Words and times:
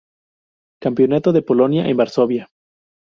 Campeonato 0.81 1.31
de 1.31 1.43
Polonia 1.43 1.85
en 1.87 1.95
Varsovia. 1.95 2.49